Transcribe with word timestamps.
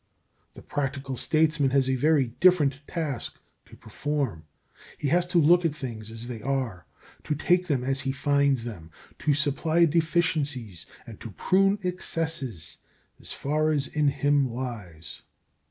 The 0.55 0.63
practical 0.63 1.15
statesman 1.15 1.69
has 1.69 1.87
a 1.87 1.93
very 1.95 2.29
different 2.39 2.79
task 2.87 3.37
to 3.67 3.75
perform. 3.77 4.47
He 4.97 5.09
has 5.09 5.27
to 5.27 5.37
look 5.37 5.63
at 5.63 5.75
things 5.75 6.09
as 6.09 6.25
they 6.25 6.41
are, 6.41 6.87
to 7.23 7.35
take 7.35 7.67
them 7.67 7.83
as 7.83 8.01
he 8.01 8.11
finds 8.11 8.63
them, 8.63 8.89
to 9.19 9.35
supply 9.35 9.85
deficiencies 9.85 10.87
and 11.05 11.19
to 11.21 11.29
prune 11.29 11.77
excesses 11.83 12.77
as 13.19 13.31
far 13.31 13.69
as 13.69 13.85
in 13.85 14.07
him 14.07 14.51
lies. 14.51 15.21